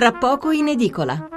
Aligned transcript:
tra 0.00 0.12
poco 0.12 0.50
in 0.50 0.66
edicola. 0.66 1.28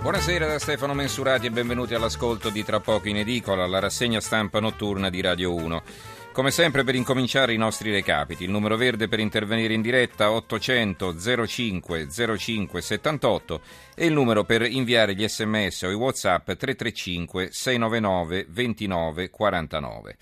Buonasera 0.00 0.48
da 0.48 0.58
Stefano 0.58 0.94
Mensurati 0.94 1.46
e 1.46 1.50
benvenuti 1.52 1.94
all'ascolto 1.94 2.50
di 2.50 2.64
Tra 2.64 2.80
poco 2.80 3.06
in 3.06 3.18
edicola, 3.18 3.68
la 3.68 3.78
rassegna 3.78 4.18
stampa 4.18 4.58
notturna 4.58 5.08
di 5.08 5.20
Radio 5.20 5.54
1. 5.54 5.82
Come 6.38 6.52
sempre 6.52 6.84
per 6.84 6.94
incominciare 6.94 7.52
i 7.52 7.56
nostri 7.56 7.90
recapiti, 7.90 8.44
il 8.44 8.50
numero 8.50 8.76
verde 8.76 9.08
per 9.08 9.18
intervenire 9.18 9.74
in 9.74 9.82
diretta 9.82 10.30
800 10.30 11.16
05 11.48 12.06
05 12.38 12.80
78 12.80 13.60
e 13.96 14.06
il 14.06 14.12
numero 14.12 14.44
per 14.44 14.62
inviare 14.62 15.16
gli 15.16 15.26
sms 15.26 15.82
o 15.82 15.90
i 15.90 15.94
whatsapp 15.94 16.44
335 16.44 17.48
699 17.50 18.46
29 18.50 19.30
49. 19.30 20.16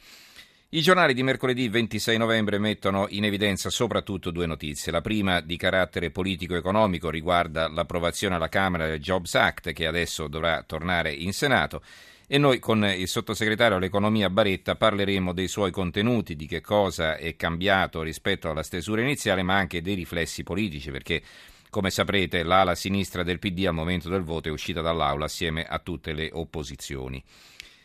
I 0.71 0.81
giornali 0.81 1.13
di 1.13 1.23
mercoledì 1.23 1.69
26 1.69 2.17
novembre 2.17 2.59
mettono 2.59 3.09
in 3.11 3.27
evidenza 3.27 3.69
soprattutto 3.69 4.31
due 4.31 4.47
notizie. 4.47 4.91
La 4.91 5.03
prima 5.03 5.43
di 5.43 5.59
carattere 5.59 6.11
politico-economico 6.11 7.11
riguarda 7.11 7.69
l'approvazione 7.69 8.37
alla 8.37 8.49
Camera 8.49 8.87
del 8.87 9.01
Jobs 9.01 9.35
Act 9.35 9.75
che 9.75 9.87
adesso 9.87 10.29
dovrà 10.29 10.63
tornare 10.63 11.13
in 11.13 11.35
Senato 11.35 11.83
e 12.29 12.39
noi 12.39 12.59
con 12.59 12.85
il 12.85 13.07
sottosegretario 13.07 13.77
all'economia 13.77 14.29
Baretta 14.29 14.75
parleremo 14.75 15.33
dei 15.33 15.47
suoi 15.47 15.71
contenuti, 15.71 16.35
di 16.35 16.47
che 16.47 16.61
cosa 16.61 17.17
è 17.17 17.37
cambiato 17.37 18.03
rispetto 18.03 18.51
alla 18.51 18.65
stesura 18.65 19.01
iniziale, 19.01 19.43
ma 19.43 19.57
anche 19.57 19.81
dei 19.81 19.95
riflessi 19.95 20.43
politici, 20.43 20.91
perché 20.91 21.23
come 21.71 21.91
saprete 21.91 22.43
l'ala 22.43 22.75
sinistra 22.75 23.23
del 23.23 23.39
PD 23.39 23.67
al 23.67 23.75
momento 23.75 24.09
del 24.09 24.23
voto 24.23 24.49
è 24.49 24.53
uscita 24.53 24.81
dall'Aula 24.81 25.27
assieme 25.27 25.65
a 25.65 25.79
tutte 25.79 26.13
le 26.15 26.31
opposizioni. 26.33 27.23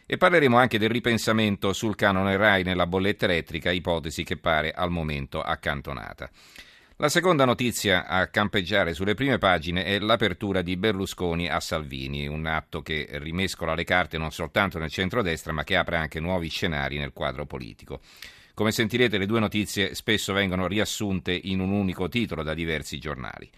E 0.05 0.17
parleremo 0.17 0.57
anche 0.57 0.79
del 0.79 0.89
ripensamento 0.89 1.71
sul 1.71 1.95
canone 1.95 2.35
RAI 2.35 2.63
nella 2.63 2.87
bolletta 2.87 3.25
elettrica, 3.25 3.71
ipotesi 3.71 4.23
che 4.23 4.37
pare 4.37 4.71
al 4.71 4.89
momento 4.89 5.41
accantonata. 5.41 6.29
La 7.01 7.09
seconda 7.09 7.45
notizia 7.45 8.05
a 8.05 8.27
campeggiare 8.27 8.93
sulle 8.93 9.15
prime 9.15 9.39
pagine 9.39 9.85
è 9.85 9.97
l'apertura 9.97 10.61
di 10.61 10.77
Berlusconi 10.77 11.49
a 11.49 11.59
Salvini, 11.59 12.27
un 12.27 12.45
atto 12.45 12.83
che 12.83 13.07
rimescola 13.13 13.73
le 13.73 13.83
carte 13.83 14.19
non 14.19 14.29
soltanto 14.29 14.77
nel 14.77 14.91
centrodestra 14.91 15.51
ma 15.51 15.63
che 15.63 15.77
apre 15.77 15.97
anche 15.97 16.19
nuovi 16.19 16.47
scenari 16.47 16.99
nel 16.99 17.11
quadro 17.11 17.47
politico. 17.47 18.01
Come 18.53 18.71
sentirete 18.71 19.17
le 19.17 19.25
due 19.25 19.39
notizie 19.39 19.95
spesso 19.95 20.31
vengono 20.31 20.67
riassunte 20.67 21.31
in 21.33 21.59
un 21.59 21.71
unico 21.71 22.07
titolo 22.07 22.43
da 22.43 22.53
diversi 22.53 22.99
giornali. 22.99 23.49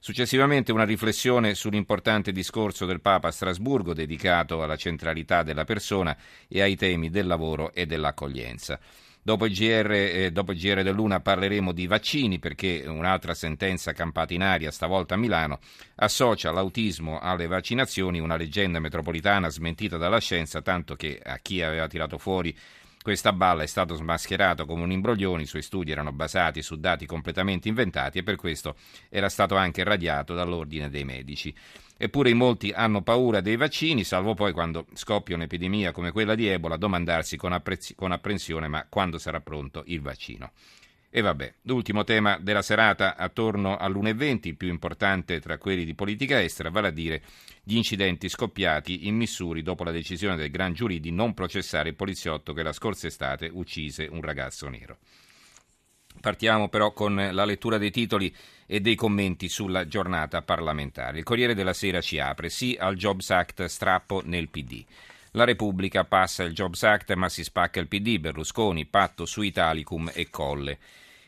Successivamente 0.00 0.72
una 0.72 0.84
riflessione 0.84 1.54
sull'importante 1.54 2.32
discorso 2.32 2.86
del 2.86 3.00
Papa 3.00 3.28
a 3.28 3.30
Strasburgo 3.30 3.94
dedicato 3.94 4.64
alla 4.64 4.74
centralità 4.74 5.44
della 5.44 5.62
persona 5.62 6.16
e 6.48 6.60
ai 6.60 6.74
temi 6.74 7.08
del 7.08 7.28
lavoro 7.28 7.72
e 7.72 7.86
dell'accoglienza. 7.86 8.80
Dopo 9.22 9.44
il, 9.44 9.52
GR, 9.52 9.90
eh, 9.90 10.30
dopo 10.32 10.52
il 10.52 10.58
GR 10.58 10.82
dell'Una 10.82 11.20
parleremo 11.20 11.72
di 11.72 11.86
vaccini 11.86 12.38
perché 12.38 12.84
un'altra 12.86 13.34
sentenza 13.34 13.92
campata 13.92 14.32
in 14.32 14.42
aria, 14.42 14.70
stavolta 14.70 15.14
a 15.14 15.18
Milano, 15.18 15.58
associa 15.96 16.50
l'autismo 16.50 17.18
alle 17.18 17.46
vaccinazioni, 17.46 18.18
una 18.18 18.36
leggenda 18.36 18.80
metropolitana 18.80 19.50
smentita 19.50 19.98
dalla 19.98 20.20
scienza, 20.20 20.62
tanto 20.62 20.96
che 20.96 21.20
a 21.22 21.36
chi 21.36 21.60
aveva 21.60 21.86
tirato 21.86 22.16
fuori 22.16 22.56
questa 23.02 23.32
balla 23.32 23.62
è 23.62 23.66
stato 23.66 23.94
smascherato 23.94 24.66
come 24.66 24.82
un 24.82 24.92
imbroglione, 24.92 25.42
i 25.42 25.46
suoi 25.46 25.62
studi 25.62 25.90
erano 25.90 26.12
basati 26.12 26.60
su 26.60 26.76
dati 26.76 27.06
completamente 27.06 27.68
inventati 27.68 28.18
e 28.18 28.22
per 28.22 28.36
questo 28.36 28.76
era 29.08 29.30
stato 29.30 29.56
anche 29.56 29.84
radiato 29.84 30.34
dall'ordine 30.34 30.90
dei 30.90 31.04
medici. 31.04 31.54
Eppure 31.96 32.30
in 32.30 32.36
molti 32.36 32.70
hanno 32.70 33.02
paura 33.02 33.40
dei 33.40 33.56
vaccini, 33.56 34.04
salvo 34.04 34.34
poi 34.34 34.52
quando 34.52 34.86
scoppia 34.94 35.34
un'epidemia 35.34 35.92
come 35.92 36.12
quella 36.12 36.34
di 36.34 36.46
Ebola 36.46 36.76
domandarsi 36.76 37.36
con, 37.36 37.52
apprezz- 37.52 37.94
con 37.94 38.12
apprensione 38.12 38.68
ma 38.68 38.86
quando 38.88 39.18
sarà 39.18 39.40
pronto 39.40 39.82
il 39.86 40.00
vaccino. 40.00 40.52
E 41.12 41.22
vabbè, 41.22 41.54
l'ultimo 41.62 42.04
tema 42.04 42.38
della 42.38 42.62
serata 42.62 43.16
attorno 43.16 43.76
all'1.20, 43.76 44.46
il 44.46 44.56
più 44.56 44.68
importante 44.68 45.40
tra 45.40 45.58
quelli 45.58 45.84
di 45.84 45.96
politica 45.96 46.40
estera, 46.40 46.70
vale 46.70 46.86
a 46.86 46.92
dire 46.92 47.22
gli 47.64 47.74
incidenti 47.74 48.28
scoppiati 48.28 49.08
in 49.08 49.16
Missouri 49.16 49.62
dopo 49.62 49.82
la 49.82 49.90
decisione 49.90 50.36
del 50.36 50.52
Gran 50.52 50.72
Giurì 50.72 51.00
di 51.00 51.10
non 51.10 51.34
processare 51.34 51.88
il 51.88 51.96
poliziotto 51.96 52.52
che 52.52 52.62
la 52.62 52.72
scorsa 52.72 53.08
estate 53.08 53.50
uccise 53.52 54.06
un 54.08 54.20
ragazzo 54.20 54.68
nero. 54.68 54.98
Partiamo 56.20 56.68
però 56.68 56.92
con 56.92 57.14
la 57.14 57.44
lettura 57.44 57.76
dei 57.76 57.90
titoli 57.90 58.32
e 58.66 58.80
dei 58.80 58.94
commenti 58.94 59.48
sulla 59.48 59.88
giornata 59.88 60.42
parlamentare. 60.42 61.18
Il 61.18 61.24
Corriere 61.24 61.54
della 61.54 61.72
Sera 61.72 62.00
ci 62.00 62.20
apre, 62.20 62.50
sì 62.50 62.76
al 62.78 62.94
Jobs 62.94 63.30
Act, 63.30 63.64
strappo 63.64 64.22
nel 64.24 64.48
PD. 64.48 64.84
La 65.34 65.44
Repubblica 65.44 66.04
passa 66.04 66.42
il 66.42 66.52
Jobs 66.52 66.82
Act 66.82 67.12
ma 67.14 67.28
si 67.28 67.44
spacca 67.44 67.78
il 67.78 67.86
PD, 67.86 68.18
Berlusconi, 68.18 68.86
patto 68.86 69.26
su 69.26 69.42
Italicum 69.42 70.10
e 70.12 70.28
Colle. 70.28 70.78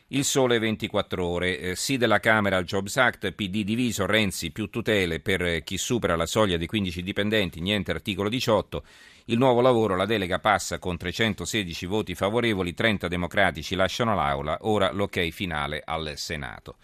Il 0.07 0.25
sole 0.25 0.59
24 0.59 1.25
ore, 1.25 1.57
eh, 1.57 1.75
sì 1.77 1.95
della 1.97 2.19
Camera 2.19 2.57
al 2.57 2.65
Jobs 2.65 2.97
Act, 2.97 3.31
PD 3.31 3.63
diviso, 3.63 4.05
Renzi 4.05 4.51
più 4.51 4.69
tutele 4.69 5.21
per 5.21 5.63
chi 5.63 5.77
supera 5.77 6.17
la 6.17 6.25
soglia 6.25 6.57
dei 6.57 6.67
15 6.67 7.01
dipendenti, 7.01 7.61
niente 7.61 7.91
articolo 7.91 8.27
18. 8.27 8.83
Il 9.25 9.37
nuovo 9.37 9.61
lavoro, 9.61 9.95
la 9.95 10.05
delega 10.05 10.37
passa 10.39 10.79
con 10.79 10.97
316 10.97 11.85
voti 11.85 12.13
favorevoli, 12.13 12.73
30 12.73 13.07
democratici 13.07 13.73
lasciano 13.73 14.13
l'Aula, 14.13 14.57
ora 14.61 14.91
l'ok 14.91 15.29
finale 15.29 15.81
al 15.83 16.13
Senato. 16.17 16.75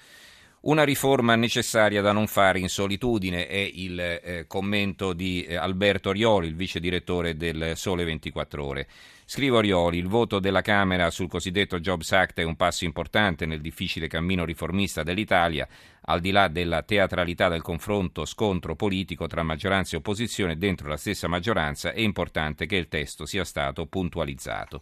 Una 0.61 0.83
riforma 0.83 1.35
necessaria 1.35 2.01
da 2.01 2.11
non 2.11 2.27
fare 2.27 2.59
in 2.59 2.67
solitudine 2.67 3.47
è 3.47 3.55
il 3.55 3.97
eh, 3.97 4.43
commento 4.45 5.13
di 5.13 5.43
eh, 5.43 5.55
Alberto 5.55 6.11
Rioli, 6.11 6.47
il 6.47 6.55
vice 6.55 6.81
direttore 6.81 7.37
del 7.37 7.77
Sole 7.77 8.03
24 8.03 8.65
Ore. 8.65 8.87
Scrive 9.23 9.55
Orioli, 9.55 9.97
il 9.97 10.09
voto 10.09 10.39
della 10.39 10.59
Camera 10.61 11.11
sul 11.11 11.29
cosiddetto 11.29 11.79
Jobs 11.79 12.11
Act 12.11 12.39
è 12.39 12.43
un 12.43 12.57
passo 12.57 12.83
importante 12.83 13.45
nel 13.45 13.61
difficile 13.61 14.09
cammino 14.09 14.43
riformista 14.43 15.01
dell'Italia, 15.01 15.65
al 16.01 16.19
di 16.19 16.31
là 16.31 16.49
della 16.49 16.83
teatralità 16.83 17.47
del 17.47 17.61
confronto 17.61 18.25
scontro 18.25 18.75
politico 18.75 19.27
tra 19.27 19.43
maggioranza 19.43 19.95
e 19.95 19.99
opposizione 19.99 20.57
dentro 20.57 20.89
la 20.89 20.97
stessa 20.97 21.29
maggioranza, 21.29 21.93
è 21.93 22.01
importante 22.01 22.65
che 22.65 22.75
il 22.75 22.89
testo 22.89 23.25
sia 23.25 23.45
stato 23.45 23.85
puntualizzato. 23.85 24.81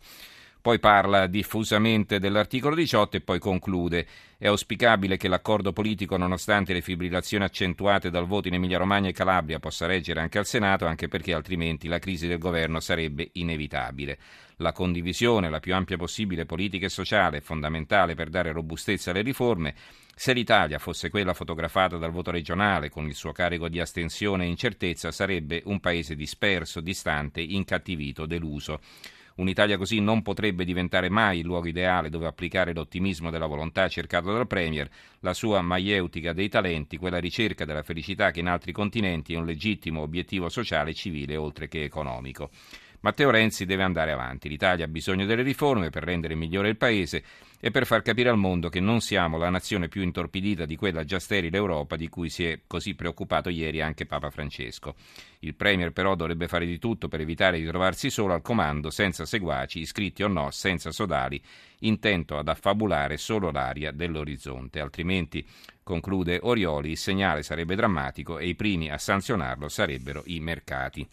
Poi 0.68 0.80
parla 0.80 1.28
diffusamente 1.28 2.20
dell'articolo 2.20 2.76
18 2.76 3.16
e 3.16 3.22
poi 3.22 3.40
conclude. 3.40 4.06
È 4.38 4.48
auspicabile 4.48 5.16
che 5.16 5.30
l'accordo 5.30 5.72
politico, 5.72 6.18
nonostante 6.18 6.74
le 6.74 6.82
fibrillazioni 6.82 7.46
accentuate 7.46 8.10
dal 8.10 8.28
voto 8.28 8.50
in 8.50 8.56
Emilia-Romagna 8.56 9.08
e 9.08 9.14
Calabria, 9.14 9.60
possa 9.60 9.86
reggere 9.86 10.20
anche 10.20 10.40
al 10.40 10.46
Senato, 10.46 10.86
anche 10.86 11.08
perché 11.08 11.34
altrimenti 11.34 11.88
la 11.88 12.00
crisi 12.00 12.28
del 12.28 12.38
governo 12.38 12.82
sarebbe 12.82 13.30
inevitabile. 13.36 14.18
La 14.58 14.74
condivisione, 14.74 15.50
la 15.50 15.62
più 15.62 15.74
ampia 15.74 15.96
possibile 15.96 16.46
politica 16.46 16.88
e 16.88 16.90
sociale, 16.90 17.38
è 17.38 17.42
fondamentale 17.42 18.14
per 18.14 18.28
dare 18.28 18.52
robustezza 18.52 19.12
alle 19.12 19.22
riforme. 19.22 19.74
Se 20.14 20.34
l'Italia 20.34 20.80
fosse 20.80 21.10
quella 21.10 21.34
fotografata 21.34 21.96
dal 21.96 22.12
voto 22.12 22.32
regionale, 22.32 22.90
con 22.90 23.08
il 23.08 23.16
suo 23.16 23.32
carico 23.32 23.70
di 23.70 23.80
astensione 23.80 24.44
e 24.44 24.50
incertezza, 24.50 25.14
sarebbe 25.14 25.62
un 25.64 25.80
paese 25.80 26.14
disperso, 26.14 26.82
distante, 26.82 27.40
incattivito, 27.40 28.26
deluso. 28.26 28.82
Un'Italia 29.38 29.78
così 29.78 30.00
non 30.00 30.24
potrebbe 30.24 30.66
diventare 30.66 31.10
mai 31.10 31.40
il 31.40 31.46
luogo 31.46 31.68
ideale 31.68 32.10
dove 32.10 32.26
applicare 32.26 32.74
l'ottimismo 32.74 33.30
della 33.30 33.46
volontà 33.46 33.88
cercato 33.88 34.34
dal 34.34 34.48
Premier, 34.48 34.90
la 35.20 35.34
sua 35.36 35.62
maieutica 35.62 36.34
dei 36.34 36.50
talenti, 36.50 36.98
quella 36.98 37.20
ricerca 37.20 37.64
della 37.64 37.84
felicità 37.84 38.32
che 38.32 38.40
in 38.40 38.48
altri 38.48 38.72
continenti 38.72 39.34
è 39.34 39.38
un 39.38 39.46
legittimo 39.46 40.02
obiettivo 40.02 40.50
sociale 40.50 40.90
e 40.90 40.96
civile 40.96 41.36
oltre 41.36 41.68
che 41.68 41.84
economico. 41.84 42.50
Matteo 43.02 43.30
Renzi 43.30 43.66
deve 43.66 43.84
andare 43.84 44.12
avanti. 44.12 44.50
L'Italia 44.50 44.86
ha 44.86 44.88
bisogno 44.90 45.26
delle 45.26 45.44
riforme 45.44 45.90
per 45.90 46.04
rendere 46.04 46.36
migliore 46.36 46.70
il 46.70 46.78
Paese 46.78 47.24
e 47.60 47.72
per 47.72 47.86
far 47.86 48.02
capire 48.02 48.30
al 48.30 48.38
mondo 48.38 48.70
che 48.70 48.80
non 48.80 49.02
siamo 49.02 49.38
la 49.38 49.50
nazione 49.50 49.88
più 49.88 50.02
intorpidita 50.02 50.66
di 50.66 50.76
quella 50.76 51.04
già 51.04 51.20
sterile 51.20 51.58
Europa 51.58 51.96
di 51.96 52.08
cui 52.08 52.30
si 52.30 52.46
è 52.46 52.62
così 52.68 52.96
preoccupato 52.96 53.50
ieri 53.50 53.82
anche 53.82 54.06
Papa 54.06 54.30
Francesco. 54.30 54.96
Il 55.40 55.56
Premier 55.56 55.92
però 55.92 56.16
dovrebbe 56.16 56.48
fare 56.48 56.66
di 56.66 56.80
tutto 56.80 57.08
per 57.08 57.22
evitare 57.22 57.60
di 57.60 57.66
trovarsi 57.66 58.10
solo 58.10 58.34
al 58.34 58.42
comando, 58.42 58.90
senza 58.90 59.26
seguaci, 59.26 59.80
iscritti 59.80 60.24
o 60.24 60.28
no, 60.28 60.52
senza 60.52 60.92
sodali, 60.92 61.42
intento 61.80 62.38
ad 62.38 62.48
affabulare 62.48 63.18
solo 63.18 63.52
l'aria 63.52 63.92
dell'orizzonte. 63.92 64.80
Altrimenti, 64.80 65.46
conclude 65.84 66.40
Orioli, 66.42 66.92
il 66.92 66.98
segnale 66.98 67.44
sarebbe 67.44 67.76
drammatico 67.76 68.40
e 68.40 68.48
i 68.48 68.56
primi 68.56 68.90
a 68.92 68.98
sanzionarlo 68.98 69.70
sarebbero 69.70 70.24
i 70.26 70.40
mercati. 70.40 71.08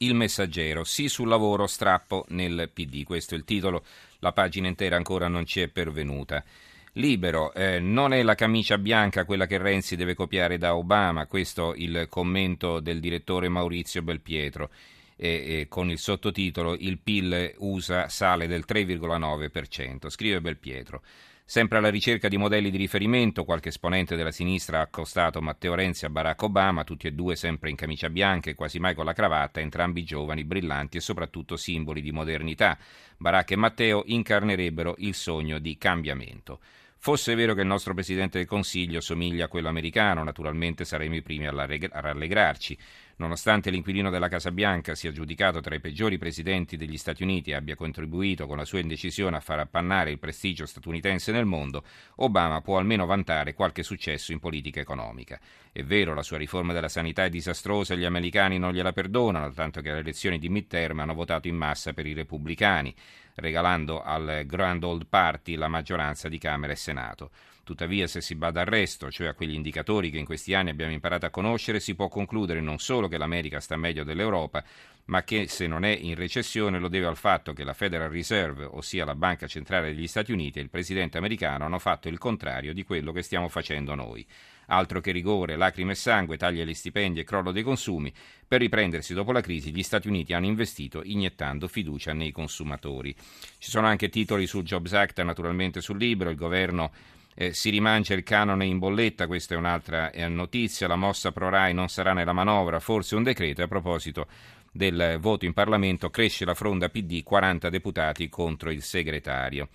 Il 0.00 0.14
messaggero, 0.14 0.84
sì 0.84 1.08
sul 1.08 1.26
lavoro, 1.26 1.66
strappo 1.66 2.24
nel 2.28 2.70
PD. 2.72 3.02
Questo 3.02 3.34
è 3.34 3.36
il 3.36 3.42
titolo, 3.42 3.84
la 4.20 4.30
pagina 4.30 4.68
intera 4.68 4.94
ancora 4.94 5.26
non 5.26 5.44
ci 5.44 5.60
è 5.60 5.66
pervenuta. 5.66 6.44
Libero, 6.92 7.52
eh, 7.52 7.80
non 7.80 8.12
è 8.12 8.22
la 8.22 8.36
camicia 8.36 8.78
bianca 8.78 9.24
quella 9.24 9.46
che 9.46 9.58
Renzi 9.58 9.96
deve 9.96 10.14
copiare 10.14 10.56
da 10.56 10.76
Obama, 10.76 11.26
questo 11.26 11.74
il 11.74 12.06
commento 12.08 12.78
del 12.78 13.00
direttore 13.00 13.48
Maurizio 13.48 14.02
Belpietro, 14.02 14.70
e, 15.16 15.28
e 15.28 15.66
con 15.68 15.90
il 15.90 15.98
sottotitolo 15.98 16.76
Il 16.76 16.98
PIL 16.98 17.54
USA 17.58 18.08
sale 18.08 18.46
del 18.46 18.66
3,9%. 18.68 20.08
Scrive 20.10 20.40
Belpietro. 20.40 21.02
Sempre 21.50 21.78
alla 21.78 21.88
ricerca 21.88 22.28
di 22.28 22.36
modelli 22.36 22.70
di 22.70 22.76
riferimento, 22.76 23.46
qualche 23.46 23.70
esponente 23.70 24.16
della 24.16 24.30
sinistra 24.30 24.80
ha 24.80 24.82
accostato 24.82 25.40
Matteo 25.40 25.74
Renzi 25.74 26.04
a 26.04 26.10
Barack 26.10 26.42
Obama, 26.42 26.84
tutti 26.84 27.06
e 27.06 27.12
due 27.12 27.36
sempre 27.36 27.70
in 27.70 27.74
camicia 27.74 28.10
bianca 28.10 28.50
e 28.50 28.54
quasi 28.54 28.78
mai 28.78 28.94
con 28.94 29.06
la 29.06 29.14
cravatta, 29.14 29.58
entrambi 29.58 30.04
giovani, 30.04 30.44
brillanti 30.44 30.98
e 30.98 31.00
soprattutto 31.00 31.56
simboli 31.56 32.02
di 32.02 32.12
modernità. 32.12 32.76
Barack 33.16 33.52
e 33.52 33.56
Matteo 33.56 34.02
incarnerebbero 34.04 34.96
il 34.98 35.14
sogno 35.14 35.58
di 35.58 35.78
cambiamento. 35.78 36.60
Fosse 36.98 37.34
vero 37.34 37.54
che 37.54 37.62
il 37.62 37.66
nostro 37.66 37.94
Presidente 37.94 38.36
del 38.36 38.46
Consiglio 38.46 39.00
somiglia 39.00 39.46
a 39.46 39.48
quello 39.48 39.68
americano, 39.68 40.24
naturalmente 40.24 40.84
saremmo 40.84 41.14
i 41.14 41.22
primi 41.22 41.46
a 41.46 41.52
rallegrarci. 41.54 42.76
Nonostante 43.18 43.70
l'inquilino 43.70 44.10
della 44.10 44.28
Casa 44.28 44.52
Bianca 44.52 44.94
sia 44.94 45.10
giudicato 45.10 45.58
tra 45.58 45.74
i 45.74 45.80
peggiori 45.80 46.18
presidenti 46.18 46.76
degli 46.76 46.96
Stati 46.96 47.24
Uniti 47.24 47.50
e 47.50 47.54
abbia 47.54 47.74
contribuito 47.74 48.46
con 48.46 48.56
la 48.56 48.64
sua 48.64 48.78
indecisione 48.78 49.36
a 49.36 49.40
far 49.40 49.58
appannare 49.58 50.12
il 50.12 50.20
prestigio 50.20 50.66
statunitense 50.66 51.32
nel 51.32 51.44
mondo, 51.44 51.82
Obama 52.16 52.60
può 52.60 52.78
almeno 52.78 53.06
vantare 53.06 53.54
qualche 53.54 53.82
successo 53.82 54.30
in 54.30 54.38
politica 54.38 54.78
economica. 54.78 55.40
È 55.72 55.82
vero, 55.82 56.14
la 56.14 56.22
sua 56.22 56.38
riforma 56.38 56.72
della 56.72 56.88
sanità 56.88 57.24
è 57.24 57.28
disastrosa 57.28 57.94
e 57.94 57.98
gli 57.98 58.04
americani 58.04 58.56
non 58.56 58.72
gliela 58.72 58.92
perdonano, 58.92 59.52
tanto 59.52 59.80
che 59.80 59.90
alle 59.90 59.98
elezioni 59.98 60.38
di 60.38 60.48
midterm 60.48 61.00
hanno 61.00 61.14
votato 61.14 61.48
in 61.48 61.56
massa 61.56 61.92
per 61.92 62.06
i 62.06 62.12
repubblicani 62.14 62.94
regalando 63.38 64.02
al 64.02 64.42
Grand 64.46 64.82
Old 64.82 65.06
Party 65.08 65.54
la 65.56 65.68
maggioranza 65.68 66.28
di 66.28 66.38
Camera 66.38 66.72
e 66.72 66.76
Senato. 66.76 67.30
Tuttavia, 67.68 68.06
se 68.06 68.22
si 68.22 68.34
bada 68.34 68.60
al 68.62 68.66
resto, 68.66 69.10
cioè 69.10 69.26
a 69.26 69.34
quegli 69.34 69.52
indicatori 69.52 70.10
che 70.10 70.16
in 70.16 70.24
questi 70.24 70.54
anni 70.54 70.70
abbiamo 70.70 70.90
imparato 70.92 71.26
a 71.26 71.30
conoscere, 71.30 71.80
si 71.80 71.94
può 71.94 72.08
concludere 72.08 72.62
non 72.62 72.78
solo 72.78 73.08
che 73.08 73.18
l'America 73.18 73.60
sta 73.60 73.76
meglio 73.76 74.04
dell'Europa, 74.04 74.64
ma 75.08 75.22
che 75.22 75.48
se 75.48 75.66
non 75.66 75.84
è 75.84 75.90
in 75.90 76.14
recessione 76.14 76.78
lo 76.78 76.88
deve 76.88 77.04
al 77.04 77.18
fatto 77.18 77.52
che 77.52 77.64
la 77.64 77.74
Federal 77.74 78.08
Reserve, 78.08 78.64
ossia 78.64 79.04
la 79.04 79.14
Banca 79.14 79.46
Centrale 79.46 79.92
degli 79.92 80.06
Stati 80.06 80.32
Uniti 80.32 80.58
e 80.58 80.62
il 80.62 80.70
Presidente 80.70 81.18
americano 81.18 81.66
hanno 81.66 81.78
fatto 81.78 82.08
il 82.08 82.16
contrario 82.16 82.72
di 82.72 82.84
quello 82.84 83.12
che 83.12 83.20
stiamo 83.20 83.48
facendo 83.48 83.94
noi. 83.94 84.26
Altro 84.68 85.02
che 85.02 85.12
rigore, 85.12 85.56
lacrime 85.56 85.92
e 85.92 85.96
sangue, 85.96 86.38
taglia 86.38 86.62
agli 86.62 86.72
stipendi 86.72 87.20
e 87.20 87.24
crollo 87.24 87.52
dei 87.52 87.62
consumi. 87.62 88.10
Per 88.48 88.60
riprendersi 88.60 89.12
dopo 89.12 89.32
la 89.32 89.42
crisi, 89.42 89.74
gli 89.74 89.82
Stati 89.82 90.08
Uniti 90.08 90.32
hanno 90.32 90.46
investito 90.46 91.02
iniettando 91.04 91.68
fiducia 91.68 92.14
nei 92.14 92.32
consumatori. 92.32 93.14
Ci 93.58 93.68
sono 93.70 93.86
anche 93.86 94.08
titoli 94.08 94.46
sul 94.46 94.64
Jobs 94.64 94.94
Act, 94.94 95.20
naturalmente 95.20 95.82
sul 95.82 95.98
libro. 95.98 96.30
Il 96.30 96.36
governo 96.36 96.92
eh, 97.40 97.54
si 97.54 97.70
rimancia 97.70 98.14
il 98.14 98.24
canone 98.24 98.64
in 98.66 98.80
bolletta, 98.80 99.28
questa 99.28 99.54
è 99.54 99.56
un'altra 99.56 100.10
eh, 100.10 100.26
notizia. 100.26 100.88
La 100.88 100.96
mossa 100.96 101.30
pro 101.30 101.48
Rai 101.48 101.72
non 101.72 101.88
sarà 101.88 102.12
nella 102.12 102.32
manovra, 102.32 102.80
forse 102.80 103.14
un 103.14 103.22
decreto. 103.22 103.62
a 103.62 103.68
proposito 103.68 104.26
del 104.72 105.18
voto 105.20 105.44
in 105.44 105.52
Parlamento, 105.52 106.10
cresce 106.10 106.44
la 106.44 106.54
fronda 106.54 106.88
PD, 106.88 107.22
40 107.22 107.70
deputati 107.70 108.28
contro 108.28 108.72
il 108.72 108.82
segretario. 108.82 109.68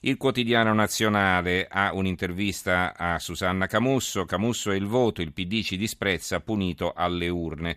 Il 0.00 0.18
quotidiano 0.18 0.74
nazionale 0.74 1.66
ha 1.66 1.94
un'intervista 1.94 2.94
a 2.94 3.18
Susanna 3.18 3.66
Camusso. 3.66 4.26
Camusso 4.26 4.70
è 4.70 4.76
il 4.76 4.86
voto, 4.86 5.22
il 5.22 5.32
PD 5.32 5.62
ci 5.62 5.78
disprezza, 5.78 6.40
punito 6.40 6.92
alle 6.94 7.30
urne. 7.30 7.76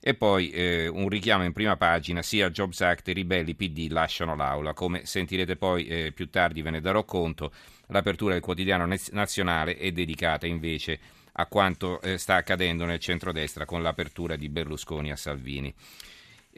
E 0.00 0.14
poi 0.14 0.50
eh, 0.50 0.86
un 0.86 1.08
richiamo 1.08 1.44
in 1.44 1.52
prima 1.52 1.76
pagina, 1.76 2.22
sia 2.22 2.50
Jobs 2.50 2.80
Act, 2.80 3.08
i 3.08 3.12
ribelli 3.12 3.54
PD 3.54 3.90
lasciano 3.90 4.36
l'aula. 4.36 4.72
Come 4.72 5.04
sentirete 5.04 5.56
poi 5.56 5.86
eh, 5.86 6.12
più 6.12 6.30
tardi 6.30 6.62
ve 6.62 6.70
ne 6.70 6.80
darò 6.80 7.04
conto, 7.04 7.52
l'apertura 7.88 8.34
del 8.34 8.42
quotidiano 8.42 8.88
nazionale 9.10 9.76
è 9.76 9.90
dedicata 9.90 10.46
invece 10.46 10.98
a 11.32 11.46
quanto 11.46 12.00
eh, 12.00 12.18
sta 12.18 12.36
accadendo 12.36 12.84
nel 12.84 12.98
centrodestra 12.98 13.64
con 13.64 13.82
l'apertura 13.82 14.36
di 14.36 14.48
Berlusconi 14.48 15.10
a 15.10 15.16
Salvini 15.16 15.74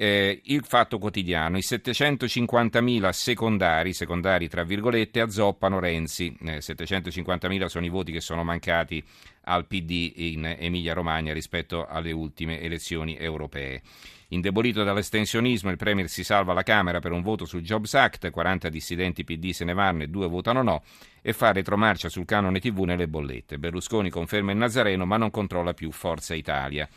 eh, 0.02 0.40
il 0.44 0.64
Fatto 0.64 0.96
Quotidiano, 0.96 1.58
i 1.58 1.60
750.000 1.60 3.10
secondari, 3.10 3.92
secondari 3.92 4.48
tra 4.48 4.64
virgolette, 4.64 5.20
azzoppano 5.20 5.78
Renzi, 5.78 6.34
eh, 6.40 6.60
750.000 6.60 7.66
sono 7.66 7.84
i 7.84 7.90
voti 7.90 8.10
che 8.10 8.22
sono 8.22 8.42
mancati 8.42 9.04
al 9.42 9.66
PD 9.66 10.12
in 10.16 10.56
Emilia-Romagna 10.58 11.34
rispetto 11.34 11.86
alle 11.86 12.12
ultime 12.12 12.62
elezioni 12.62 13.18
europee. 13.18 13.82
Indebolito 14.28 14.84
dall'estensionismo, 14.84 15.68
il 15.68 15.76
Premier 15.76 16.08
si 16.08 16.24
salva 16.24 16.54
la 16.54 16.62
Camera 16.62 17.00
per 17.00 17.12
un 17.12 17.20
voto 17.20 17.44
sul 17.44 17.60
Jobs 17.60 17.92
Act, 17.92 18.30
40 18.30 18.70
dissidenti 18.70 19.22
PD 19.22 19.50
se 19.50 19.66
ne 19.66 19.74
vanno 19.74 20.04
e 20.04 20.08
due 20.08 20.28
votano 20.28 20.62
no, 20.62 20.82
e 21.20 21.34
fa 21.34 21.52
retromarcia 21.52 22.08
sul 22.08 22.24
canone 22.24 22.58
TV 22.58 22.84
nelle 22.84 23.06
bollette. 23.06 23.58
Berlusconi 23.58 24.08
conferma 24.08 24.52
il 24.52 24.56
Nazareno 24.56 25.04
ma 25.04 25.18
non 25.18 25.30
controlla 25.30 25.74
più 25.74 25.90
Forza 25.90 26.34
Italia. 26.34 26.88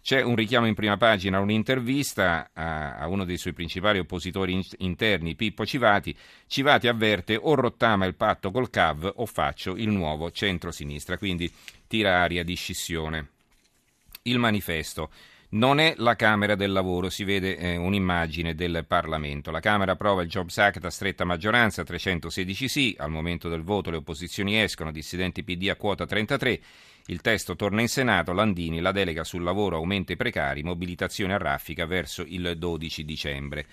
C'è 0.00 0.22
un 0.22 0.36
richiamo 0.36 0.66
in 0.66 0.74
prima 0.74 0.96
pagina, 0.96 1.40
un'intervista 1.40 2.50
a, 2.52 2.96
a 2.96 3.08
uno 3.08 3.24
dei 3.24 3.36
suoi 3.36 3.52
principali 3.52 3.98
oppositori 3.98 4.52
in, 4.52 4.62
interni, 4.78 5.34
Pippo 5.34 5.66
Civati. 5.66 6.16
Civati 6.46 6.88
avverte 6.88 7.36
o 7.40 7.54
rottama 7.54 8.06
il 8.06 8.14
patto 8.14 8.50
col 8.50 8.70
CAV 8.70 9.12
o 9.16 9.26
faccio 9.26 9.76
il 9.76 9.90
nuovo 9.90 10.30
centro-sinistra, 10.30 11.18
quindi 11.18 11.52
tira 11.86 12.22
aria 12.22 12.42
di 12.42 12.54
scissione. 12.54 13.28
Il 14.22 14.38
manifesto. 14.38 15.10
Non 15.50 15.80
è 15.80 15.94
la 15.96 16.14
Camera 16.14 16.54
del 16.54 16.72
Lavoro, 16.72 17.08
si 17.08 17.24
vede 17.24 17.56
eh, 17.56 17.76
un'immagine 17.76 18.54
del 18.54 18.84
Parlamento. 18.86 19.50
La 19.50 19.60
Camera 19.60 19.92
approva 19.92 20.20
il 20.20 20.28
Jobs 20.28 20.58
Act 20.58 20.84
a 20.84 20.90
stretta 20.90 21.24
maggioranza, 21.24 21.84
316 21.84 22.68
sì, 22.68 22.94
al 22.98 23.10
momento 23.10 23.48
del 23.48 23.62
voto 23.62 23.90
le 23.90 23.96
opposizioni 23.96 24.60
escono, 24.60 24.92
dissidenti 24.92 25.42
PD 25.42 25.70
a 25.70 25.76
quota 25.76 26.04
33. 26.04 26.60
Il 27.10 27.22
testo 27.22 27.56
torna 27.56 27.80
in 27.80 27.88
Senato, 27.88 28.34
Landini, 28.34 28.80
la 28.80 28.92
delega 28.92 29.24
sul 29.24 29.42
lavoro 29.42 29.76
aumenta 29.76 30.12
i 30.12 30.16
precari, 30.16 30.62
mobilitazione 30.62 31.32
a 31.32 31.38
raffica 31.38 31.86
verso 31.86 32.22
il 32.26 32.54
12 32.58 33.02
dicembre. 33.06 33.66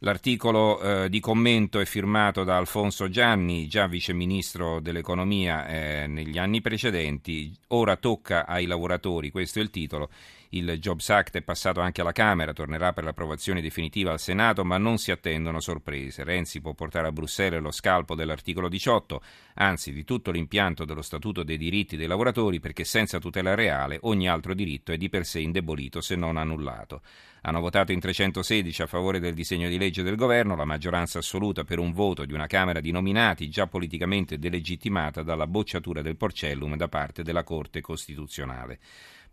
L'articolo 0.00 0.80
eh, 0.80 1.08
di 1.08 1.20
commento 1.20 1.78
è 1.78 1.84
firmato 1.84 2.42
da 2.42 2.56
Alfonso 2.56 3.08
Gianni, 3.08 3.68
già 3.68 3.86
vice 3.86 4.12
ministro 4.12 4.80
dell'economia 4.80 5.68
eh, 5.68 6.06
negli 6.08 6.36
anni 6.36 6.60
precedenti. 6.60 7.56
Ora 7.68 7.94
tocca 7.94 8.44
ai 8.44 8.66
lavoratori, 8.66 9.30
questo 9.30 9.60
è 9.60 9.62
il 9.62 9.70
titolo. 9.70 10.10
Il 10.54 10.78
Jobs 10.78 11.10
Act 11.10 11.36
è 11.36 11.42
passato 11.42 11.80
anche 11.80 12.00
alla 12.00 12.12
Camera, 12.12 12.52
tornerà 12.52 12.92
per 12.92 13.02
l'approvazione 13.02 13.60
definitiva 13.60 14.12
al 14.12 14.20
Senato, 14.20 14.64
ma 14.64 14.78
non 14.78 14.98
si 14.98 15.10
attendono 15.10 15.58
sorprese. 15.58 16.22
Renzi 16.22 16.60
può 16.60 16.74
portare 16.74 17.08
a 17.08 17.12
Bruxelles 17.12 17.60
lo 17.60 17.72
scalpo 17.72 18.14
dell'articolo 18.14 18.68
18, 18.68 19.20
anzi 19.54 19.92
di 19.92 20.04
tutto 20.04 20.30
l'impianto 20.30 20.84
dello 20.84 21.02
Statuto 21.02 21.42
dei 21.42 21.58
diritti 21.58 21.96
dei 21.96 22.06
lavoratori, 22.06 22.60
perché 22.60 22.84
senza 22.84 23.18
tutela 23.18 23.56
reale 23.56 23.98
ogni 24.02 24.28
altro 24.28 24.54
diritto 24.54 24.92
è 24.92 24.96
di 24.96 25.08
per 25.08 25.26
sé 25.26 25.40
indebolito 25.40 26.00
se 26.00 26.14
non 26.14 26.36
annullato. 26.36 27.02
Hanno 27.42 27.60
votato 27.60 27.90
in 27.90 27.98
316 27.98 28.82
a 28.82 28.86
favore 28.86 29.18
del 29.18 29.34
disegno 29.34 29.68
di 29.68 29.76
legge 29.76 30.04
del 30.04 30.14
governo, 30.14 30.54
la 30.54 30.64
maggioranza 30.64 31.18
assoluta 31.18 31.64
per 31.64 31.80
un 31.80 31.92
voto 31.92 32.24
di 32.24 32.32
una 32.32 32.46
Camera 32.46 32.78
di 32.78 32.92
nominati 32.92 33.50
già 33.50 33.66
politicamente 33.66 34.38
delegittimata 34.38 35.24
dalla 35.24 35.48
bocciatura 35.48 36.00
del 36.00 36.16
Porcellum 36.16 36.76
da 36.76 36.86
parte 36.86 37.24
della 37.24 37.42
Corte 37.42 37.80
Costituzionale. 37.80 38.78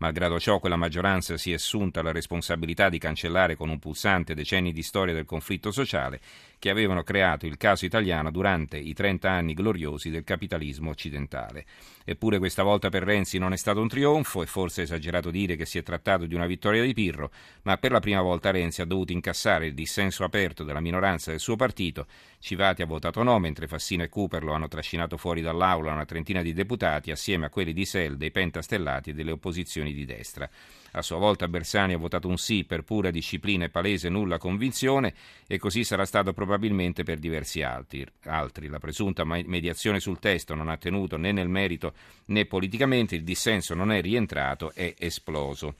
Malgrado 0.02 0.40
ciò, 0.40 0.58
quella 0.58 0.78
maggioranza 0.78 1.38
si 1.38 1.52
è 1.52 1.54
assunta 1.54 2.02
la 2.02 2.12
responsabilità 2.12 2.90
di 2.90 2.98
cancellare 2.98 3.56
con 3.56 3.70
un 3.70 3.78
pulsante 3.78 4.34
decenni 4.34 4.72
di 4.72 4.82
storia 4.82 5.14
del 5.14 5.26
conflitto 5.26 5.72
sociale 5.72 6.20
che 6.62 6.70
avevano 6.70 7.02
creato 7.02 7.48
il 7.48 7.58
caso 7.58 7.86
italiano 7.86 8.30
durante 8.30 8.78
i 8.78 8.94
30 8.94 9.28
anni 9.28 9.56
gloriosi 9.56 10.12
del 10.12 10.24
capitalismo 10.24 10.92
occidentale. 10.92 11.66
Eppure 12.06 12.38
questa 12.38 12.62
volta 12.62 12.90
per 12.90 13.02
Renzi 13.02 13.40
non 13.40 13.52
è 13.52 13.58
stato 13.58 13.82
un 13.82 13.88
trionfo, 13.88 14.44
e 14.44 14.46
forse 14.46 14.82
è 14.82 14.84
esagerato 14.84 15.32
dire 15.32 15.56
che 15.56 15.66
si 15.66 15.80
è 15.80 15.84
trattato 15.84 16.28
di 16.28 16.36
una 16.36 16.46
vittoria 16.46 16.84
di 16.84 16.94
Pirro, 16.94 17.32
ma 17.64 17.78
per 17.78 17.92
la 17.92 18.00
prima 18.00 18.22
volta 18.22 18.52
Renzi 18.52 18.82
ha 18.82 18.86
dovuto 18.86 19.12
incassare 19.12 19.66
il 19.66 19.74
dissenso 19.74 20.24
aperto 20.24 20.64
della 20.64 20.82
minoranza 20.82 21.32
del 21.32 21.40
suo 21.40 21.56
partito. 21.56 22.06
Civati 22.38 22.84
ha 22.84 22.86
votato 22.86 23.24
no, 23.24 23.40
mentre 23.40 23.66
Fassino 23.66 24.04
e 24.04 24.10
Cooper 24.10 24.44
lo 24.44 24.54
hanno 24.54 24.68
trascinato 24.68 25.18
fuori 25.18 25.42
dall'aula 25.42 25.94
una 25.94 26.06
trentina 26.06 26.44
di 26.44 26.54
deputati 26.54 27.10
assieme 27.10 27.48
a 27.48 27.50
quelli 27.50 27.74
di 27.74 27.86
SEL, 27.86 28.18
dei 28.18 28.30
pentastellati 28.30 29.10
e 29.10 29.14
delle 29.14 29.32
opposizioni 29.32 29.94
di 29.94 30.06
destra. 30.06 30.48
A 30.94 31.02
sua 31.02 31.18
volta 31.18 31.48
Bersani 31.48 31.94
ha 31.94 31.98
votato 31.98 32.28
un 32.28 32.38
sì 32.38 32.66
per 32.66 32.84
pura 32.84 33.12
disciplina 33.12 33.66
e 33.66 33.70
palese 33.70 34.10
nulla 34.10 34.38
convinzione 34.38 35.14
e 35.48 35.58
così 35.58 35.86
sarà 35.86 36.06
stato 36.06 36.34
probabilmente 36.34 37.04
per 37.04 37.18
diversi 37.18 37.62
altri. 37.62 38.06
La 38.24 38.80
presunta 38.80 39.24
mediazione 39.24 40.00
sul 40.02 40.20
testo 40.20 40.54
non 40.54 40.68
ha 40.68 40.78
tenuto 40.78 41.16
né 41.16 41.32
nel 41.32 41.48
merito 41.48 41.94
né 42.26 42.46
politicamente, 42.46 43.16
il 43.16 43.24
dissenso 43.24 43.74
non 43.74 43.92
è 43.92 44.02
rientrato, 44.02 44.74
è 44.74 44.94
esploso. 44.98 45.76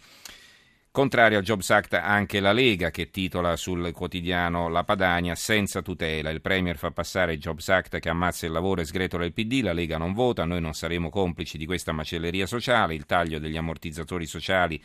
Contrario 0.94 1.38
al 1.38 1.46
Jobs 1.46 1.70
Act 1.70 1.94
anche 1.94 2.42
la 2.42 2.52
Lega 2.52 2.92
che 2.92 3.12
titola 3.12 3.56
sul 3.56 3.94
quotidiano 3.94 4.68
La 4.68 4.84
Padania 4.84 5.36
senza 5.36 5.82
tutela. 5.82 6.32
Il 6.32 6.42
Premier 6.42 6.76
fa 6.76 6.92
passare 6.92 7.32
il 7.32 7.40
Jobs 7.40 7.70
Act 7.70 8.00
che 8.00 8.10
ammazza 8.10 8.46
il 8.46 8.52
lavoro 8.52 8.82
e 8.82 8.84
sgretola 8.84 9.24
il 9.24 9.32
PD, 9.32 9.62
la 9.64 9.72
Lega 9.72 9.98
non 9.98 10.12
vota, 10.12 10.44
noi 10.44 10.60
non 10.60 10.74
saremo 10.74 11.10
complici 11.10 11.58
di 11.58 11.66
questa 11.66 11.94
macelleria 11.94 12.46
sociale, 12.46 12.94
il 12.94 13.06
taglio 13.06 13.40
degli 13.40 13.56
ammortizzatori 13.56 14.26
sociali 14.26 14.84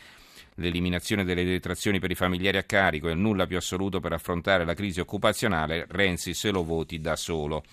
l'eliminazione 0.55 1.25
delle 1.25 1.43
detrazioni 1.43 1.99
per 1.99 2.09
i 2.09 2.15
familiari 2.15 2.55
a 2.55 2.63
carico 2.63 3.09
e 3.09 3.13
nulla 3.13 3.45
più 3.45 3.57
assoluto 3.57 3.99
per 3.99 4.13
affrontare 4.13 4.63
la 4.63 4.73
crisi 4.73 5.01
occupazionale, 5.01 5.87
Renzi 5.89 6.33
se 6.33 6.51
lo 6.51 6.63
voti 6.63 7.01
da 7.01 7.17
solo. 7.17 7.65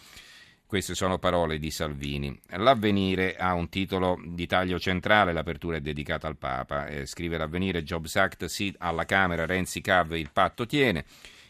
Queste 0.74 0.96
sono 0.96 1.20
parole 1.20 1.60
di 1.60 1.70
Salvini. 1.70 2.36
L'avvenire 2.48 3.36
ha 3.36 3.54
un 3.54 3.68
titolo 3.68 4.20
di 4.26 4.44
taglio 4.48 4.80
centrale, 4.80 5.32
l'apertura 5.32 5.76
è 5.76 5.80
dedicata 5.80 6.26
al 6.26 6.36
Papa. 6.36 6.88
Eh, 6.88 7.06
scrive 7.06 7.36
l'avvenire 7.36 7.84
Jobs 7.84 8.16
Act 8.16 8.46
sì 8.46 8.74
alla 8.78 9.04
Camera, 9.04 9.46
Renzi 9.46 9.80
Cav 9.80 10.16
il 10.16 10.30
patto 10.32 10.66
tiene. 10.66 11.04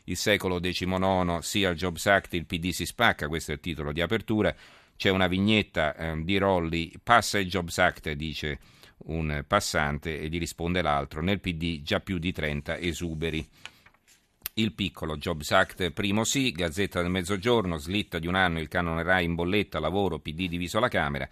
Il 0.04 0.18
secolo 0.18 0.60
XIX 0.60 1.38
sì 1.38 1.64
al 1.64 1.74
Jobs 1.74 2.04
Act, 2.04 2.34
il 2.34 2.44
PD 2.44 2.68
si 2.68 2.84
spacca, 2.84 3.26
questo 3.26 3.52
è 3.52 3.54
il 3.54 3.60
titolo 3.60 3.92
di 3.92 4.02
apertura. 4.02 4.54
c'è 4.94 5.08
una 5.08 5.26
vignetta 5.26 5.96
eh, 5.96 6.22
di 6.22 6.36
Rolli, 6.36 6.92
passa 7.02 7.38
il 7.38 7.48
Jobs 7.48 7.78
Act, 7.78 8.10
dice 8.10 8.58
un 9.06 9.42
passante 9.48 10.20
e 10.20 10.28
gli 10.28 10.38
risponde 10.38 10.82
l'altro, 10.82 11.22
nel 11.22 11.40
PD 11.40 11.80
già 11.80 12.00
più 12.00 12.18
di 12.18 12.30
30 12.30 12.76
esuberi. 12.76 13.48
Il 14.56 14.72
piccolo 14.72 15.16
Jobs 15.16 15.50
Act, 15.50 15.90
primo 15.90 16.22
sì, 16.22 16.52
Gazzetta 16.52 17.00
del 17.00 17.10
Mezzogiorno, 17.10 17.76
slitta 17.76 18.20
di 18.20 18.28
un 18.28 18.36
anno 18.36 18.60
il 18.60 18.68
canone 18.68 19.02
RAI 19.02 19.24
in 19.24 19.34
bolletta, 19.34 19.80
lavoro, 19.80 20.20
PD 20.20 20.46
diviso 20.46 20.78
alla 20.78 20.86
Camera. 20.86 21.28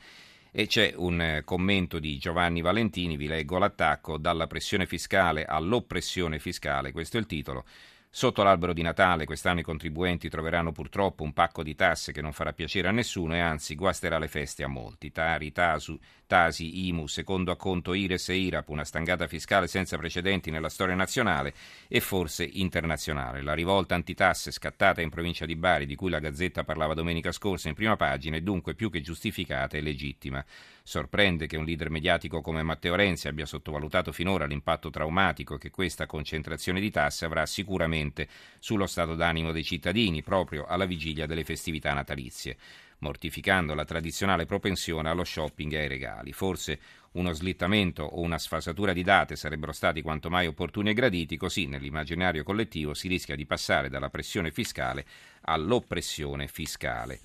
E 0.51 0.67
c'è 0.67 0.93
un 0.97 1.21
eh, 1.21 1.45
commento 1.45 2.01
di 2.01 2.19
Giovanni 2.19 2.63
Valentini, 2.63 3.17
vi 3.17 3.29
leggo 3.29 3.59
l'attacco, 3.59 4.19
dalla 4.19 4.49
pressione 4.49 4.87
fiscale 4.87 5.45
all'oppressione 5.45 6.41
fiscale, 6.41 6.91
questo 6.91 7.17
è 7.17 7.21
il 7.21 7.27
titolo. 7.27 7.65
Sotto 8.11 8.43
l'albero 8.43 8.73
di 8.73 8.83
Natale 8.83 9.25
quest'anno 9.25 9.61
i 9.61 9.63
contribuenti 9.63 10.29
troveranno 10.29 10.73
purtroppo 10.73 11.23
un 11.23 11.33
pacco 11.33 11.63
di 11.63 11.77
tasse 11.77 12.11
che 12.11 12.21
non 12.21 12.33
farà 12.33 12.53
piacere 12.53 12.89
a 12.89 12.91
nessuno 12.91 13.37
e 13.37 13.39
anzi 13.39 13.77
guasterà 13.77 14.19
le 14.19 14.29
feste 14.29 14.65
a 14.65 14.69
molti. 14.69 15.13
Tari, 15.13 15.53
Tasu, 15.53 15.97
Tasi, 16.33 16.87
Imu, 16.89 17.09
secondo 17.09 17.51
acconto 17.51 17.93
Ires 17.93 18.31
e 18.31 18.37
Irap, 18.37 18.71
una 18.71 18.87
stangata 18.87 19.27
fiscale 19.27 19.67
senza 19.67 19.99
precedenti 19.99 20.51
nella 20.51 20.71
storia 20.71 20.95
nazionale 20.95 21.53
e 21.87 22.01
forse 22.01 22.49
internazionale. 22.51 23.43
La 23.43 23.53
rivolta 23.53 23.95
antitasse 23.97 24.51
scattata 24.51 25.03
in 25.03 25.11
provincia 25.11 25.45
di 25.45 25.57
Bari, 25.57 25.85
di 25.85 25.95
cui 25.95 26.09
la 26.09 26.21
Gazzetta 26.21 26.65
parlava 26.65 26.95
domenica 26.95 27.33
scorsa 27.33 27.69
in 27.69 27.75
prima 27.75 27.97
pagina, 27.97 28.37
è 28.37 28.41
dunque 28.41 28.75
più 28.75 28.89
che 28.89 29.03
giustificata 29.03 29.77
e 29.77 29.83
legittima. 29.83 30.43
Sorprende 30.83 31.47
che 31.47 31.59
un 31.59 31.67
leader 31.67 31.91
mediatico 31.91 32.41
come 32.41 32.63
Matteo 32.63 32.95
Renzi 32.95 33.29
abbia 33.29 33.45
sottovalutato 33.45 34.11
finora 34.11 34.47
l'impatto 34.47 34.89
traumatico 34.89 35.59
che 35.59 35.69
questa 35.69 36.07
concentrazione 36.07 36.81
di 36.81 36.91
tasse 36.91 37.27
avrà 37.27 37.45
sicuramente 37.45 38.27
sullo 38.59 38.87
stato 38.87 39.17
d'animo 39.17 39.53
dei 39.53 39.65
cittadini, 39.65 40.23
proprio 40.23 40.65
alla 40.65 40.87
vigilia 40.87 41.27
delle 41.27 41.45
festività 41.45 41.93
natalizie, 41.93 42.57
mortificando 43.03 43.75
la 43.75 43.85
tradizionale 43.85 44.47
propensione 44.47 45.11
allo 45.11 45.25
shopping 45.25 45.73
e 45.73 45.79
ai 45.79 45.89
regali. 45.89 46.33
Forse 46.33 46.79
uno 47.13 47.33
slittamento 47.33 48.05
o 48.05 48.21
una 48.21 48.39
sfasatura 48.39 48.93
di 48.93 49.03
date 49.03 49.37
sarebbero 49.37 49.73
stati 49.73 50.01
quanto 50.01 50.31
mai 50.31 50.47
opportuni 50.47 50.91
e 50.91 50.95
graditi, 50.95 51.37
così 51.37 51.67
nell'immaginario 51.67 52.43
collettivo 52.43 52.95
si 52.95 53.09
rischia 53.09 53.37
di 53.37 53.45
passare 53.45 53.91
dalla 53.91 54.09
pressione 54.09 54.51
fiscale 54.51 55.05
all'oppressione 55.43 56.47
fiscale. 56.47 57.21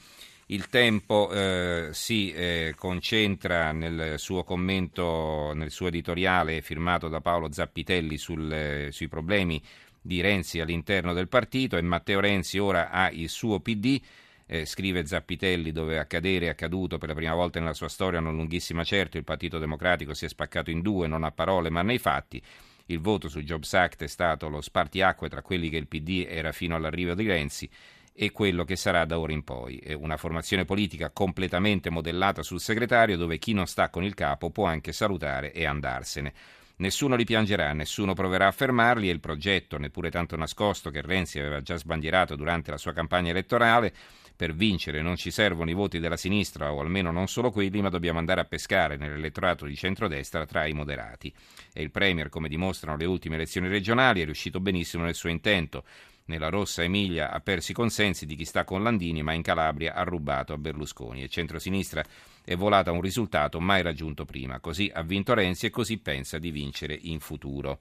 Il 0.50 0.70
tempo 0.70 1.30
eh, 1.32 1.90
si 1.92 2.32
eh, 2.32 2.74
concentra 2.76 3.72
nel 3.74 4.18
suo 4.18 4.44
commento, 4.44 5.52
nel 5.54 5.72
suo 5.72 5.88
editoriale 5.88 6.62
firmato 6.62 7.10
da 7.10 7.20
Paolo 7.20 7.52
Zappitelli 7.52 8.18
sul, 8.18 8.52
eh, 8.52 8.88
sui 8.92 9.10
problemi 9.10 9.62
di 10.02 10.22
Renzi 10.22 10.62
all'interno 10.62 11.14
del 11.14 11.28
partito 11.28 11.76
e 11.76 11.82
Matteo 11.82 12.22
Renzi 12.22 12.58
ora 12.58 12.90
ha 12.90 13.10
il 13.10 13.30
suo 13.30 13.60
PD. 13.60 14.02
Eh, 14.50 14.66
scrive 14.66 15.06
Zappitelli, 15.06 15.74
dove 15.74 16.00
accadere 16.00 16.46
è 16.46 16.50
accaduto 16.50 16.98
per 16.98 17.10
la 17.10 17.16
prima 17.16 17.36
volta 17.36 17.60
nella 17.60 17.74
sua 17.74 17.90
storia, 17.90 18.22
non 18.22 18.36
lunghissima 18.36 18.86
certo, 18.86 19.18
il 19.18 19.26
Partito 19.26 19.60
Democratico 19.60 20.14
si 20.14 20.24
è 20.24 20.30
spaccato 20.30 20.72
in 20.72 20.82
due, 20.82 21.08
non 21.08 21.26
a 21.26 21.32
parole 21.32 21.70
ma 21.70 21.82
nei 21.82 21.98
fatti. 21.98 22.42
Il 22.86 23.00
voto 23.00 23.28
sul 23.28 23.44
Jobs 23.44 23.74
Act 23.74 24.04
è 24.04 24.08
stato 24.08 24.48
lo 24.48 24.62
spartiacque 24.62 25.28
tra 25.28 25.42
quelli 25.42 25.70
che 25.70 25.76
il 25.76 25.88
PD 25.88 26.26
era 26.26 26.54
fino 26.54 26.76
all'arrivo 26.76 27.14
di 27.14 27.28
Renzi 27.28 27.70
e 28.14 28.32
quello 28.32 28.64
che 28.64 28.78
sarà 28.78 29.04
da 29.04 29.20
ora 29.20 29.34
in 29.34 29.44
poi. 29.44 29.78
È 29.78 29.92
una 29.92 30.16
formazione 30.16 30.64
politica 30.64 31.12
completamente 31.12 31.90
modellata 31.90 32.42
sul 32.42 32.62
segretario 32.62 33.18
dove 33.18 33.38
chi 33.38 33.52
non 33.52 33.68
sta 33.68 33.90
con 33.90 34.06
il 34.06 34.14
capo 34.14 34.50
può 34.50 34.66
anche 34.66 34.94
salutare 34.94 35.52
e 35.52 35.66
andarsene. 35.66 36.34
Nessuno 36.78 37.16
li 37.16 37.26
piangerà, 37.26 37.74
nessuno 37.74 38.14
proverà 38.14 38.48
a 38.48 38.52
fermarli 38.52 39.10
e 39.10 39.12
il 39.12 39.20
progetto, 39.20 39.78
neppure 39.78 40.10
tanto 40.10 40.36
nascosto 40.36 40.90
che 40.90 41.02
Renzi 41.02 41.40
aveva 41.40 41.62
già 41.62 41.76
sbandierato 41.76 42.36
durante 42.36 42.72
la 42.72 42.78
sua 42.78 42.94
campagna 42.94 43.32
elettorale, 43.32 43.94
per 44.38 44.54
vincere 44.54 45.02
non 45.02 45.18
ci 45.18 45.32
servono 45.32 45.70
i 45.70 45.74
voti 45.74 46.00
della 46.00 46.16
sinistra 46.16 46.72
o 46.72 46.80
almeno 46.80 47.12
non 47.12 47.28
solo 47.28 47.52
quelli, 47.52 47.82
ma 47.82 47.90
dobbiamo 47.90 48.20
andare 48.20 48.40
a 48.40 48.46
pescare 48.46 48.96
nell'elettorato 48.96 49.66
di 49.66 49.76
centrodestra 49.76 50.46
tra 50.46 50.66
i 50.66 50.72
moderati. 50.72 51.34
E 51.74 51.82
il 51.82 51.92
Premier, 51.92 52.30
come 52.30 52.48
dimostrano 52.48 52.96
le 52.96 53.06
ultime 53.06 53.36
elezioni 53.36 53.68
regionali, 53.68 54.22
è 54.22 54.26
riuscito 54.26 54.62
benissimo 54.62 55.04
nel 55.04 55.16
suo 55.16 55.30
intento 55.30 55.84
nella 56.28 56.50
Rossa 56.50 56.84
Emilia 56.84 57.32
ha 57.32 57.40
perso 57.40 57.72
i 57.72 57.76
consensi 57.76 58.26
di 58.26 58.36
chi 58.36 58.44
sta 58.44 58.66
con 58.66 58.84
Landini, 58.84 59.24
ma 59.24 59.32
in 59.32 59.42
Calabria 59.42 59.94
ha 59.94 60.04
rubato 60.04 60.54
a 60.54 60.58
Berlusconi 60.58 61.24
e 61.24 61.30
centrosinistra 61.30 62.04
è 62.44 62.56
volata 62.56 62.90
a 62.90 62.94
un 62.94 63.02
risultato 63.02 63.60
mai 63.60 63.82
raggiunto 63.82 64.26
prima. 64.26 64.60
Così 64.60 64.92
ha 64.94 65.04
vinto 65.04 65.34
Renzi 65.34 65.68
e 65.68 65.70
così 65.70 65.98
pensa 66.00 66.38
di 66.38 66.52
vincere 66.52 66.98
in 67.02 67.20
futuro. 67.20 67.80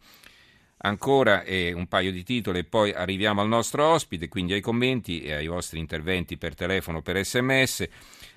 Ancora 0.79 1.43
eh, 1.43 1.73
un 1.73 1.87
paio 1.87 2.13
di 2.13 2.23
titoli 2.23 2.59
e 2.59 2.65
poi 2.65 2.93
arriviamo 2.93 3.41
al 3.41 3.49
nostro 3.49 3.87
ospite, 3.87 4.29
quindi 4.29 4.53
ai 4.53 4.61
commenti 4.61 5.23
e 5.23 5.33
ai 5.33 5.47
vostri 5.47 5.79
interventi 5.79 6.37
per 6.37 6.55
telefono 6.55 7.01
per 7.01 7.25
sms. 7.25 7.89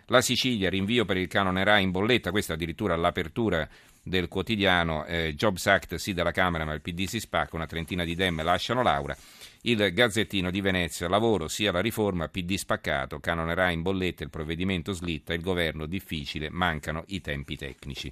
La 0.06 0.22
Sicilia, 0.22 0.70
rinvio 0.70 1.06
per 1.06 1.18
il 1.18 1.28
canone 1.28 1.64
RAI 1.64 1.84
in 1.84 1.92
bolletta, 1.92 2.32
questa 2.32 2.54
addirittura 2.54 2.96
l'apertura 2.96 3.68
del 4.02 4.28
quotidiano 4.28 5.06
eh, 5.06 5.36
Jobs 5.36 5.68
Act 5.68 5.96
sì 5.96 6.14
dalla 6.14 6.32
Camera 6.32 6.66
ma 6.66 6.74
il 6.74 6.82
PD 6.82 7.06
si 7.06 7.20
spacca, 7.20 7.56
una 7.56 7.68
trentina 7.68 8.04
di 8.04 8.16
dem 8.16 8.42
lasciano 8.44 8.82
Laura. 8.82 9.16
Il 9.62 9.94
Gazzettino 9.94 10.50
di 10.50 10.62
Venezia, 10.62 11.10
lavoro 11.10 11.50
sia 11.50 11.74
la 11.74 11.82
riforma, 11.82 12.30
PD 12.30 12.56
spaccato, 12.56 13.20
canonerà 13.20 13.70
in 13.70 13.82
bolletta 13.82 14.24
il 14.24 14.30
provvedimento 14.30 14.94
slitta, 14.94 15.34
il 15.34 15.42
governo 15.42 15.86
difficile, 15.86 16.50
mancano 16.50 17.04
i 17.08 17.20
tempi 17.20 17.58
tecnici. 17.58 18.12